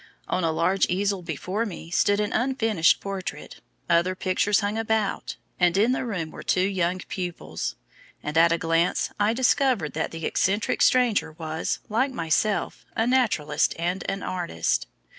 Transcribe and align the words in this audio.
On 0.27 0.43
a 0.43 0.51
large 0.51 0.87
easel 0.87 1.21
before 1.21 1.63
me 1.63 1.91
stood 1.91 2.19
an 2.19 2.33
unfinished 2.33 2.99
portrait, 3.01 3.61
other 3.87 4.15
pictures 4.15 4.61
hung 4.61 4.75
about, 4.75 5.35
and 5.59 5.77
in 5.77 5.91
the 5.91 6.07
room 6.07 6.31
were 6.31 6.41
two 6.41 6.67
young 6.67 6.97
pupils; 7.07 7.75
and 8.23 8.35
at 8.35 8.51
a 8.51 8.57
glance 8.57 9.11
I 9.19 9.33
discovered 9.35 9.93
that 9.93 10.09
the 10.09 10.25
eccentric 10.25 10.81
stranger 10.81 11.33
was, 11.33 11.81
like 11.87 12.11
myself, 12.11 12.83
a 12.95 13.05
naturalist 13.05 13.75
and 13.77 14.03
an 14.09 14.23
artist. 14.23 14.87